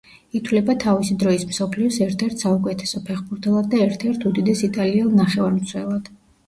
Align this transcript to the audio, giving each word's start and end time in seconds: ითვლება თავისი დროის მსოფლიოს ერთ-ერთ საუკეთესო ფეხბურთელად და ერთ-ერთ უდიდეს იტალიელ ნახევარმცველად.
ითვლება 0.37 0.75
თავისი 0.83 1.17
დროის 1.23 1.45
მსოფლიოს 1.51 1.99
ერთ-ერთ 2.07 2.43
საუკეთესო 2.47 3.05
ფეხბურთელად 3.11 3.71
და 3.75 3.87
ერთ-ერთ 3.91 4.27
უდიდეს 4.33 4.69
იტალიელ 4.71 5.19
ნახევარმცველად. 5.25 6.15